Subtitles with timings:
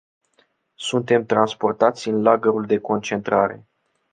[0.75, 3.65] Suntem transportați în lagărul de concentrare.